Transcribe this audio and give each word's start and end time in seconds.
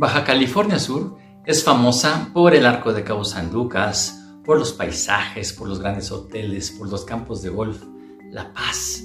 Baja 0.00 0.22
California 0.22 0.78
Sur 0.78 1.16
es 1.44 1.64
famosa 1.64 2.30
por 2.32 2.54
el 2.54 2.66
arco 2.66 2.92
de 2.92 3.02
Cabo 3.02 3.24
San 3.24 3.52
Lucas, 3.52 4.24
por 4.44 4.56
los 4.56 4.72
paisajes, 4.72 5.52
por 5.52 5.66
los 5.66 5.80
grandes 5.80 6.12
hoteles, 6.12 6.70
por 6.70 6.88
los 6.88 7.04
campos 7.04 7.42
de 7.42 7.48
golf, 7.48 7.82
la 8.30 8.52
paz. 8.52 9.02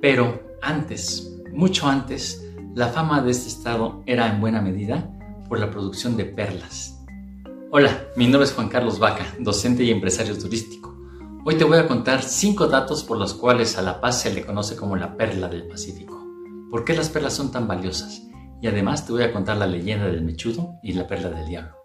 Pero 0.00 0.56
antes, 0.62 1.30
mucho 1.52 1.86
antes, 1.88 2.42
la 2.74 2.88
fama 2.88 3.20
de 3.20 3.32
este 3.32 3.48
estado 3.48 4.02
era 4.06 4.26
en 4.32 4.40
buena 4.40 4.62
medida 4.62 5.10
por 5.46 5.58
la 5.60 5.70
producción 5.70 6.16
de 6.16 6.24
perlas. 6.24 7.04
Hola, 7.70 8.06
mi 8.16 8.26
nombre 8.26 8.44
es 8.46 8.54
Juan 8.54 8.70
Carlos 8.70 8.98
Vaca, 8.98 9.26
docente 9.40 9.84
y 9.84 9.90
empresario 9.90 10.38
turístico. 10.38 10.96
Hoy 11.44 11.56
te 11.56 11.64
voy 11.64 11.76
a 11.76 11.86
contar 11.86 12.22
cinco 12.22 12.66
datos 12.66 13.04
por 13.04 13.18
los 13.18 13.34
cuales 13.34 13.76
a 13.76 13.82
La 13.82 14.00
Paz 14.00 14.22
se 14.22 14.32
le 14.32 14.46
conoce 14.46 14.74
como 14.74 14.96
la 14.96 15.18
perla 15.18 15.48
del 15.48 15.68
Pacífico. 15.68 16.26
¿Por 16.70 16.82
qué 16.82 16.94
las 16.94 17.10
perlas 17.10 17.34
son 17.34 17.52
tan 17.52 17.68
valiosas? 17.68 18.22
Y 18.64 18.66
además 18.66 19.04
te 19.04 19.12
voy 19.12 19.22
a 19.22 19.30
contar 19.30 19.58
la 19.58 19.66
leyenda 19.66 20.06
del 20.06 20.22
mechudo 20.22 20.76
y 20.82 20.94
la 20.94 21.06
perla 21.06 21.28
del 21.28 21.46
diablo. 21.46 21.76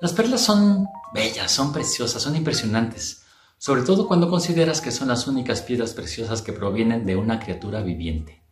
Las 0.00 0.12
perlas 0.12 0.40
son 0.40 0.88
bellas, 1.14 1.52
son 1.52 1.72
preciosas, 1.72 2.20
son 2.20 2.34
impresionantes, 2.34 3.22
sobre 3.58 3.82
todo 3.82 4.08
cuando 4.08 4.28
consideras 4.28 4.80
que 4.80 4.90
son 4.90 5.06
las 5.06 5.28
únicas 5.28 5.62
piedras 5.62 5.92
preciosas 5.92 6.42
que 6.42 6.52
provienen 6.52 7.06
de 7.06 7.14
una 7.14 7.38
criatura 7.38 7.80
viviente. 7.82 8.42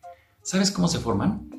¿Sabes 0.41 0.71
cómo 0.71 0.87
se 0.87 1.01
forman? 1.01 1.51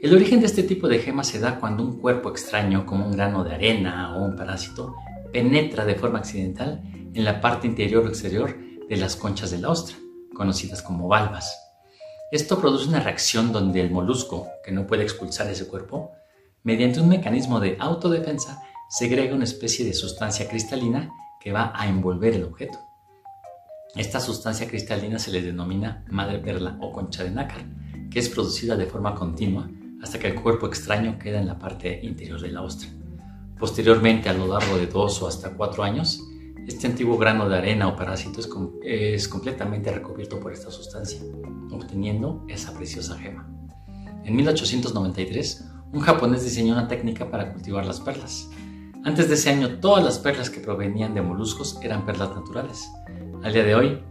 El 0.00 0.14
origen 0.14 0.38
de 0.38 0.46
este 0.46 0.62
tipo 0.62 0.86
de 0.86 1.00
gemas 1.00 1.26
se 1.26 1.40
da 1.40 1.58
cuando 1.58 1.82
un 1.82 1.98
cuerpo 1.98 2.30
extraño, 2.30 2.86
como 2.86 3.06
un 3.06 3.10
grano 3.10 3.42
de 3.42 3.52
arena 3.52 4.16
o 4.16 4.24
un 4.24 4.36
parásito, 4.36 4.94
penetra 5.32 5.84
de 5.84 5.96
forma 5.96 6.20
accidental 6.20 6.80
en 7.12 7.24
la 7.24 7.40
parte 7.40 7.66
interior 7.66 8.04
o 8.04 8.08
exterior 8.08 8.56
de 8.88 8.96
las 8.96 9.16
conchas 9.16 9.50
de 9.50 9.58
la 9.58 9.70
ostra, 9.70 9.96
conocidas 10.32 10.80
como 10.80 11.08
valvas. 11.08 11.69
Esto 12.30 12.60
produce 12.60 12.88
una 12.88 13.00
reacción 13.00 13.50
donde 13.50 13.80
el 13.80 13.90
molusco, 13.90 14.46
que 14.64 14.70
no 14.70 14.86
puede 14.86 15.02
expulsar 15.02 15.50
ese 15.50 15.66
cuerpo, 15.66 16.12
mediante 16.62 17.00
un 17.00 17.08
mecanismo 17.08 17.58
de 17.58 17.76
autodefensa, 17.80 18.62
segrega 18.88 19.34
una 19.34 19.44
especie 19.44 19.84
de 19.84 19.92
sustancia 19.92 20.48
cristalina 20.48 21.10
que 21.40 21.50
va 21.50 21.72
a 21.74 21.88
envolver 21.88 22.34
el 22.34 22.44
objeto. 22.44 22.78
Esta 23.96 24.20
sustancia 24.20 24.68
cristalina 24.68 25.18
se 25.18 25.32
le 25.32 25.42
denomina 25.42 26.04
madre 26.08 26.38
perla 26.38 26.78
o 26.80 26.92
concha 26.92 27.24
de 27.24 27.32
nácar, 27.32 27.64
que 28.08 28.20
es 28.20 28.28
producida 28.28 28.76
de 28.76 28.86
forma 28.86 29.16
continua 29.16 29.68
hasta 30.00 30.20
que 30.20 30.28
el 30.28 30.40
cuerpo 30.40 30.68
extraño 30.68 31.18
queda 31.18 31.40
en 31.40 31.48
la 31.48 31.58
parte 31.58 31.98
interior 32.04 32.40
de 32.40 32.52
la 32.52 32.62
ostra. 32.62 32.88
Posteriormente, 33.58 34.28
a 34.28 34.34
lo 34.34 34.46
largo 34.46 34.78
de 34.78 34.86
dos 34.86 35.20
o 35.20 35.26
hasta 35.26 35.50
cuatro 35.50 35.82
años, 35.82 36.22
este 36.70 36.86
antiguo 36.86 37.18
grano 37.18 37.48
de 37.48 37.58
arena 37.58 37.88
o 37.88 37.96
parásito 37.96 38.38
es, 38.38 38.48
es 38.84 39.28
completamente 39.28 39.90
recubierto 39.90 40.38
por 40.38 40.52
esta 40.52 40.70
sustancia, 40.70 41.20
obteniendo 41.72 42.44
esa 42.48 42.72
preciosa 42.72 43.18
gema. 43.18 43.50
En 44.24 44.36
1893, 44.36 45.64
un 45.92 46.00
japonés 46.00 46.44
diseñó 46.44 46.74
una 46.74 46.86
técnica 46.86 47.28
para 47.28 47.52
cultivar 47.52 47.84
las 47.84 48.00
perlas. 48.00 48.48
Antes 49.04 49.28
de 49.28 49.34
ese 49.34 49.50
año, 49.50 49.80
todas 49.80 50.04
las 50.04 50.20
perlas 50.20 50.48
que 50.48 50.60
provenían 50.60 51.12
de 51.12 51.22
moluscos 51.22 51.76
eran 51.82 52.06
perlas 52.06 52.30
naturales. 52.36 52.88
Al 53.42 53.52
día 53.52 53.64
de 53.64 53.74
hoy, 53.74 54.04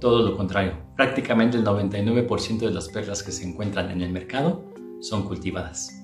todo 0.00 0.28
lo 0.28 0.36
contrario. 0.36 0.72
Prácticamente 0.96 1.56
el 1.56 1.64
99% 1.64 2.58
de 2.58 2.72
las 2.72 2.88
perlas 2.88 3.22
que 3.22 3.30
se 3.30 3.48
encuentran 3.48 3.92
en 3.92 4.00
el 4.02 4.10
mercado 4.10 4.64
son 5.00 5.22
cultivadas. 5.22 6.01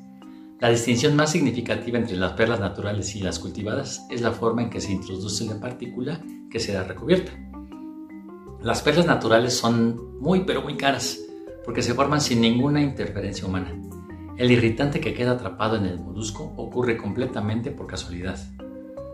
La 0.61 0.71
distinción 0.71 1.15
más 1.15 1.31
significativa 1.31 1.99
entre 1.99 2.17
las 2.17 2.33
perlas 2.33 2.59
naturales 2.59 3.15
y 3.15 3.21
las 3.21 3.39
cultivadas 3.39 4.05
es 4.11 4.23
la 4.23 4.33
forma 4.33 4.61
en 4.61 4.71
que 4.71 4.81
se 4.81 4.91
introduce 4.91 5.45
la 5.45 5.61
partícula 5.61 6.21
que 6.51 6.59
será 6.59 6.83
recubierta. 6.83 7.31
Las 8.61 8.83
perlas 8.83 9.07
naturales 9.07 9.57
son 9.57 10.19
muy 10.19 10.41
pero 10.41 10.63
muy 10.63 10.77
caras 10.77 11.21
porque 11.65 11.81
se 11.81 11.95
forman 11.95 12.21
sin 12.21 12.41
ninguna 12.41 12.83
interferencia 12.83 13.47
humana. 13.47 13.73
El 14.37 14.51
irritante 14.51 14.99
que 14.99 15.15
queda 15.15 15.33
atrapado 15.33 15.77
en 15.77 15.87
el 15.87 16.01
molusco 16.01 16.53
ocurre 16.57 16.97
completamente 16.97 17.71
por 17.71 17.87
casualidad. 17.87 18.41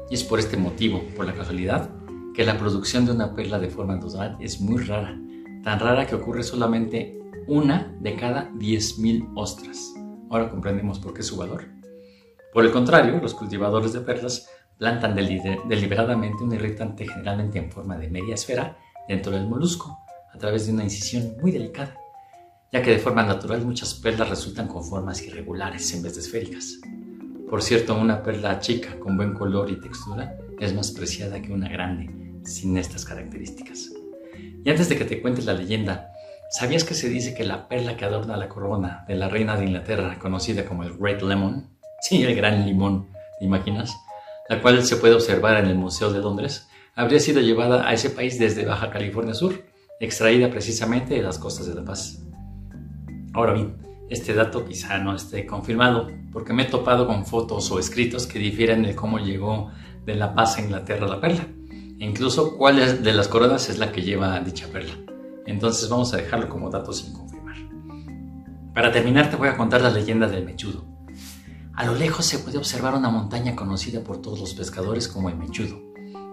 Y 0.09 0.15
es 0.15 0.25
por 0.25 0.39
este 0.39 0.57
motivo, 0.57 1.03
por 1.15 1.27
la 1.27 1.35
casualidad, 1.35 1.91
que 2.33 2.47
la 2.47 2.57
producción 2.57 3.05
de 3.05 3.13
una 3.13 3.35
perla 3.35 3.59
de 3.59 3.69
forma 3.69 3.97
natural 3.97 4.39
es 4.41 4.63
muy 4.63 4.83
rara, 4.83 5.21
tan 5.63 5.79
rara 5.79 6.07
que 6.07 6.15
ocurre 6.15 6.43
solamente 6.43 7.19
una 7.47 7.95
de 8.01 8.17
cada 8.17 8.51
10.000 8.53 9.33
ostras. 9.35 9.95
Ahora 10.35 10.51
comprendemos 10.51 10.99
por 10.99 11.15
qué 11.15 11.23
su 11.23 11.37
valor. 11.37 11.65
Por 12.53 12.65
el 12.65 12.73
contrario, 12.73 13.21
los 13.21 13.35
cultivadores 13.35 13.93
de 13.93 14.01
perlas 14.01 14.49
plantan 14.77 15.15
deliberadamente 15.15 16.43
un 16.43 16.53
irritante 16.53 17.07
generalmente 17.07 17.59
en 17.59 17.71
forma 17.71 17.97
de 17.97 18.11
media 18.11 18.35
esfera 18.35 18.77
dentro 19.09 19.31
del 19.31 19.47
molusco, 19.47 19.97
a 20.33 20.37
través 20.37 20.67
de 20.67 20.73
una 20.73 20.83
incisión 20.83 21.37
muy 21.41 21.53
delicada 21.53 21.95
ya 22.75 22.83
que 22.83 22.91
de 22.91 22.99
forma 22.99 23.23
natural 23.23 23.65
muchas 23.65 23.95
perlas 23.95 24.29
resultan 24.29 24.67
con 24.67 24.83
formas 24.83 25.23
irregulares 25.23 25.95
en 25.95 26.03
vez 26.03 26.17
de 26.17 26.23
esféricas. 26.23 26.81
Por 27.49 27.63
cierto, 27.63 27.97
una 27.97 28.21
perla 28.21 28.59
chica 28.59 28.99
con 28.99 29.17
buen 29.17 29.33
color 29.33 29.71
y 29.71 29.81
textura 29.81 30.37
es 30.59 30.75
más 30.75 30.91
preciada 30.91 31.41
que 31.41 31.53
una 31.53 31.69
grande 31.69 32.11
sin 32.43 32.77
estas 32.77 33.05
características. 33.05 33.93
Y 34.65 34.69
antes 34.69 34.89
de 34.89 34.99
que 34.99 35.05
te 35.05 35.23
cuente 35.23 35.43
la 35.43 35.53
leyenda, 35.53 36.14
¿sabías 36.55 36.85
que 36.85 36.95
se 36.95 37.09
dice 37.09 37.35
que 37.35 37.43
la 37.43 37.67
perla 37.67 37.97
que 37.97 38.05
adorna 38.05 38.37
la 38.37 38.49
corona 38.49 39.05
de 39.09 39.17
la 39.17 39.29
reina 39.29 39.57
de 39.57 39.65
Inglaterra, 39.65 40.21
conocida 40.21 40.65
como 40.65 40.85
el 40.85 40.97
Great 40.97 41.21
Lemon, 41.21 41.69
sí, 42.01 42.23
el 42.23 42.37
gran 42.37 42.65
limón, 42.65 43.09
¿te 43.41 43.45
imaginas? 43.45 43.93
La 44.49 44.63
cual 44.63 44.85
se 44.85 44.97
puede 44.97 45.15
observar 45.15 45.57
en 45.57 45.67
el 45.67 45.75
Museo 45.75 46.13
de 46.13 46.21
Londres, 46.21 46.69
habría 46.95 47.19
sido 47.19 47.41
llevada 47.41 47.89
a 47.89 47.93
ese 47.93 48.09
país 48.09 48.39
desde 48.39 48.65
Baja 48.65 48.91
California 48.91 49.35
Sur, 49.35 49.65
extraída 49.99 50.49
precisamente 50.49 51.15
de 51.15 51.23
las 51.23 51.39
costas 51.39 51.67
de 51.67 51.75
La 51.75 51.85
Paz. 51.85 52.23
Ahora 53.33 53.55
bien, 53.55 53.77
este 54.09 54.33
dato 54.33 54.65
quizá 54.65 54.99
no 54.99 55.17
esté 55.17 55.47
confirmado, 55.47 56.09
porque 56.33 56.53
me 56.53 56.63
he 56.63 56.67
topado 56.67 57.09
con 57.09 57.27
fotos 57.27 57.69
o 57.73 57.81
escritos 57.81 58.29
que 58.29 58.39
difieren 58.39 58.85
de 58.85 58.95
cómo 58.95 59.19
llegó 59.19 59.73
de 60.07 60.15
La 60.15 60.37
Paz 60.37 60.57
a 60.57 60.61
Inglaterra 60.61 61.09
la 61.09 61.21
perla, 61.21 61.49
e 61.99 62.05
incluso 62.05 62.57
cuál 62.57 63.03
de 63.03 63.13
las 63.13 63.27
coronas 63.27 63.69
es 63.71 63.79
la 63.79 63.91
que 63.91 64.03
lleva 64.03 64.39
dicha 64.39 64.69
perla. 64.69 65.14
Entonces 65.47 65.89
vamos 65.89 66.13
a 66.15 66.17
dejarlo 66.17 66.49
como 66.49 66.71
dato 66.71 66.93
sin 66.93 67.13
confirmar. 67.13 67.57
Para 68.75 68.93
terminar 68.93 69.31
te 69.31 69.37
voy 69.37 69.49
a 69.49 69.57
contar 69.57 69.83
la 69.83 69.91
leyenda 69.91 70.27
del 70.27 70.45
mechudo. 70.45 70.85
A 71.75 71.85
lo 71.85 71.95
lejos 71.95 72.25
se 72.25 72.39
puede 72.39 72.59
observar 72.59 72.95
una 72.95 73.11
montaña 73.11 73.57
conocida 73.57 74.03
por 74.03 74.23
todos 74.23 74.41
los 74.41 74.55
pescadores 74.55 75.09
como 75.09 75.29
el 75.29 75.37
mechudo, 75.37 75.81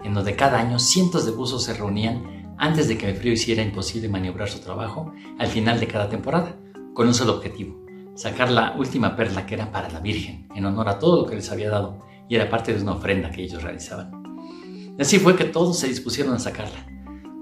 en 0.04 0.14
donde 0.14 0.36
cada 0.36 0.60
año 0.60 0.80
cientos 0.80 1.26
de 1.26 1.32
buzos 1.32 1.64
se 1.64 1.74
reunían 1.74 2.56
antes 2.58 2.88
de 2.88 2.98
que 2.98 3.10
el 3.10 3.16
frío 3.16 3.34
hiciera 3.34 3.64
imposible 3.64 4.08
maniobrar 4.08 4.50
su 4.50 4.60
trabajo 4.60 5.12
al 5.40 5.48
final 5.48 5.80
de 5.80 5.88
cada 5.88 6.10
temporada 6.10 6.56
con 6.94 7.08
un 7.08 7.14
solo 7.14 7.38
objetivo, 7.38 7.84
sacar 8.14 8.52
la 8.52 8.76
última 8.78 9.16
perla 9.16 9.46
que 9.46 9.56
era 9.56 9.72
para 9.72 9.90
la 9.90 10.00
Virgen, 10.00 10.48
en 10.54 10.66
honor 10.66 10.90
a 10.90 11.00
todo 11.00 11.22
lo 11.22 11.28
que 11.28 11.36
les 11.36 11.52
había 11.52 11.70
dado 11.70 12.04
y 12.30 12.36
era 12.36 12.50
parte 12.50 12.74
de 12.74 12.82
una 12.82 12.94
ofrenda 12.94 13.32
que 13.32 13.44
ellos 13.44 13.64
realizaban. 13.64 14.12
Así 15.00 15.18
fue 15.18 15.36
que 15.36 15.46
todos 15.46 15.80
se 15.80 15.88
dispusieron 15.88 16.36
a 16.36 16.40
sacarla. 16.40 16.86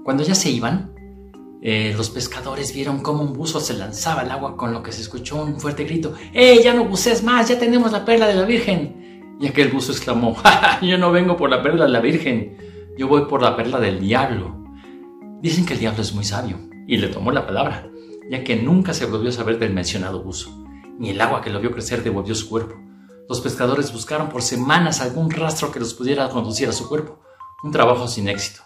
Cuando 0.04 0.22
ya 0.22 0.34
se 0.34 0.50
iban, 0.50 0.94
eh, 1.62 1.92
los 1.96 2.10
pescadores 2.10 2.74
vieron 2.74 3.00
cómo 3.00 3.22
un 3.22 3.32
buzo 3.32 3.60
se 3.60 3.74
lanzaba 3.74 4.22
al 4.22 4.30
agua 4.30 4.56
con 4.56 4.72
lo 4.72 4.82
que 4.82 4.92
se 4.92 5.02
escuchó 5.02 5.42
un 5.42 5.60
fuerte 5.60 5.84
grito, 5.84 6.14
¡Eh, 6.32 6.60
ya 6.62 6.74
no 6.74 6.84
bucees 6.84 7.22
más! 7.22 7.48
¡Ya 7.48 7.58
tenemos 7.58 7.92
la 7.92 8.04
perla 8.04 8.26
de 8.26 8.34
la 8.34 8.44
Virgen! 8.44 9.36
Y 9.40 9.46
aquel 9.46 9.68
buzo 9.68 9.92
exclamó, 9.92 10.34
¡Ja, 10.42 10.80
yo 10.80 10.98
no 10.98 11.12
vengo 11.12 11.36
por 11.36 11.50
la 11.50 11.62
perla 11.62 11.84
de 11.84 11.90
la 11.90 12.00
Virgen, 12.00 12.56
yo 12.98 13.08
voy 13.08 13.26
por 13.26 13.42
la 13.42 13.56
perla 13.56 13.78
del 13.78 14.00
diablo! 14.00 14.56
Dicen 15.40 15.64
que 15.66 15.74
el 15.74 15.80
diablo 15.80 16.02
es 16.02 16.14
muy 16.14 16.24
sabio 16.24 16.58
y 16.86 16.96
le 16.96 17.08
tomó 17.08 17.30
la 17.32 17.46
palabra 17.46 17.90
ya 18.30 18.44
que 18.44 18.54
nunca 18.54 18.94
se 18.94 19.06
volvió 19.06 19.30
a 19.30 19.32
saber 19.32 19.58
del 19.58 19.74
mencionado 19.74 20.22
buzo, 20.22 20.64
ni 21.00 21.10
el 21.10 21.20
agua 21.20 21.42
que 21.42 21.50
lo 21.50 21.60
vio 21.60 21.72
crecer 21.72 22.04
devolvió 22.04 22.36
su 22.36 22.48
cuerpo. 22.48 22.76
Los 23.28 23.40
pescadores 23.40 23.92
buscaron 23.92 24.28
por 24.28 24.42
semanas 24.42 25.00
algún 25.00 25.32
rastro 25.32 25.72
que 25.72 25.80
los 25.80 25.94
pudiera 25.94 26.28
conducir 26.28 26.68
a 26.68 26.72
su 26.72 26.88
cuerpo, 26.88 27.18
un 27.64 27.72
trabajo 27.72 28.06
sin 28.06 28.28
éxito. 28.28 28.62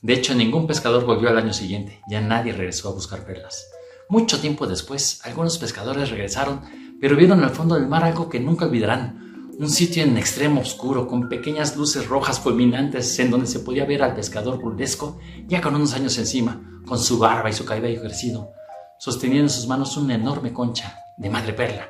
De 0.00 0.14
hecho, 0.14 0.34
ningún 0.34 0.66
pescador 0.66 1.04
volvió 1.04 1.28
al 1.28 1.38
año 1.38 1.52
siguiente, 1.52 2.00
ya 2.08 2.20
nadie 2.20 2.52
regresó 2.52 2.88
a 2.88 2.92
buscar 2.92 3.24
perlas. 3.24 3.68
Mucho 4.08 4.40
tiempo 4.40 4.66
después, 4.66 5.20
algunos 5.24 5.58
pescadores 5.58 6.10
regresaron, 6.10 6.60
pero 7.00 7.16
vieron 7.16 7.42
al 7.42 7.50
fondo 7.50 7.74
del 7.74 7.88
mar 7.88 8.04
algo 8.04 8.28
que 8.28 8.40
nunca 8.40 8.66
olvidarán, 8.66 9.50
un 9.58 9.68
sitio 9.68 10.04
en 10.04 10.16
extremo 10.16 10.60
oscuro 10.60 11.08
con 11.08 11.28
pequeñas 11.28 11.76
luces 11.76 12.06
rojas 12.06 12.38
fulminantes 12.38 13.18
en 13.18 13.30
donde 13.30 13.48
se 13.48 13.58
podía 13.58 13.86
ver 13.86 14.04
al 14.04 14.14
pescador 14.14 14.60
burlesco 14.60 15.18
ya 15.48 15.60
con 15.60 15.74
unos 15.74 15.94
años 15.94 16.16
encima, 16.16 16.80
con 16.86 17.00
su 17.00 17.18
barba 17.18 17.50
y 17.50 17.52
su 17.52 17.64
cabello 17.64 18.00
crecido, 18.00 18.52
sosteniendo 18.98 19.46
en 19.46 19.50
sus 19.50 19.66
manos 19.66 19.96
una 19.96 20.14
enorme 20.14 20.52
concha 20.52 20.96
de 21.16 21.28
madre 21.28 21.54
perla, 21.54 21.88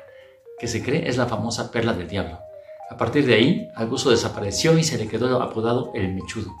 que 0.59 0.67
se 0.67 0.83
cree 0.83 1.07
es 1.07 1.15
la 1.15 1.27
famosa 1.27 1.71
perla 1.71 1.93
del 1.93 2.07
diablo. 2.07 2.39
A 2.89 2.97
partir 2.97 3.27
de 3.27 3.35
ahí, 3.35 3.67
buzo 3.87 4.09
desapareció 4.09 4.75
y 4.75 4.83
se 4.83 4.97
le 4.97 5.07
quedó 5.07 5.39
apodado 5.39 5.91
el 5.93 6.15
mechudo. 6.15 6.51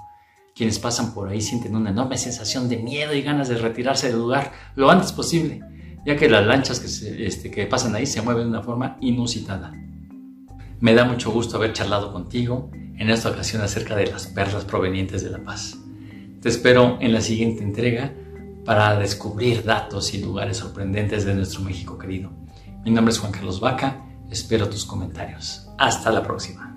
Quienes 0.59 0.77
pasan 0.77 1.13
por 1.13 1.29
ahí 1.29 1.39
sienten 1.39 1.73
una 1.73 1.91
enorme 1.91 2.17
sensación 2.17 2.67
de 2.67 2.75
miedo 2.75 3.13
y 3.13 3.21
ganas 3.21 3.47
de 3.47 3.55
retirarse 3.55 4.09
del 4.09 4.19
lugar 4.19 4.51
lo 4.75 4.91
antes 4.91 5.13
posible, 5.13 5.61
ya 6.05 6.17
que 6.17 6.27
las 6.27 6.45
lanchas 6.45 6.81
que, 6.81 7.25
este, 7.25 7.49
que 7.49 7.65
pasan 7.65 7.95
ahí 7.95 8.05
se 8.05 8.21
mueven 8.21 8.43
de 8.43 8.49
una 8.49 8.61
forma 8.61 8.97
inusitada. 8.99 9.71
Me 10.81 10.93
da 10.93 11.05
mucho 11.05 11.31
gusto 11.31 11.55
haber 11.55 11.71
charlado 11.71 12.11
contigo 12.11 12.71
en 12.97 13.09
esta 13.09 13.29
ocasión 13.29 13.61
acerca 13.61 13.95
de 13.95 14.07
las 14.07 14.27
perlas 14.27 14.65
provenientes 14.65 15.23
de 15.23 15.29
La 15.29 15.41
Paz. 15.41 15.77
Te 16.41 16.49
espero 16.49 16.97
en 16.99 17.13
la 17.13 17.21
siguiente 17.21 17.63
entrega 17.63 18.13
para 18.65 18.99
descubrir 18.99 19.63
datos 19.63 20.13
y 20.13 20.17
lugares 20.17 20.57
sorprendentes 20.57 21.23
de 21.23 21.35
nuestro 21.35 21.61
México 21.61 21.97
querido. 21.97 22.33
Mi 22.83 22.91
nombre 22.91 23.13
es 23.13 23.19
Juan 23.19 23.31
Carlos 23.31 23.61
Vaca, 23.61 24.05
Espero 24.29 24.69
tus 24.69 24.85
comentarios. 24.85 25.69
Hasta 25.79 26.11
la 26.11 26.21
próxima. 26.21 26.68